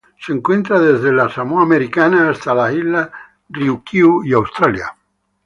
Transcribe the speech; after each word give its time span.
Se 0.19 0.31
encuentra 0.33 0.79
desde 0.79 1.13
la 1.13 1.29
Samoa 1.29 1.61
Americana 1.61 2.31
hasta 2.31 2.55
las 2.55 2.73
Islas 2.73 3.11
Ryukyu 3.49 4.23
y 4.23 4.33
Australia. 4.33 4.97